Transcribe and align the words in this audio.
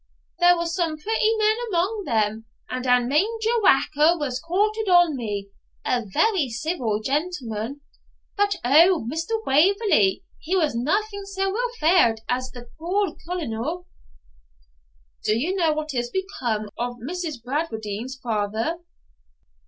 There 0.39 0.57
was 0.57 0.73
some 0.75 0.97
prettymen 0.97 1.57
amang 1.69 2.05
them, 2.05 2.45
and 2.71 2.87
ane 2.87 3.07
Major 3.07 3.61
Whacker 3.61 4.17
was 4.17 4.39
quartered 4.39 4.89
on 4.89 5.15
me, 5.15 5.49
a 5.85 6.03
very 6.11 6.49
ceevil 6.49 7.01
gentleman, 7.03 7.81
but 8.35 8.55
O, 8.65 9.07
Mr. 9.07 9.45
Waverley, 9.45 10.23
he 10.39 10.55
was 10.55 10.73
naething 10.75 11.25
sae 11.25 11.45
weel 11.45 11.69
fa'rd 11.79 12.21
as 12.27 12.49
the 12.49 12.67
puir 12.79 13.15
Colonel.' 13.29 13.85
'Do 15.23 15.37
you 15.37 15.55
know 15.55 15.71
what 15.73 15.93
is 15.93 16.09
become 16.09 16.67
of 16.79 16.95
Miss 16.97 17.37
Bradwardine's 17.37 18.15
father?' 18.17 18.79